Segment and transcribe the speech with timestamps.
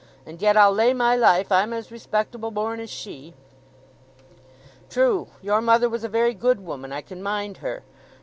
[0.25, 3.35] "And yet I'll lay my life I'm as respectable born as she."
[4.89, 7.83] "True; your mother was a very good woman—I can mind her.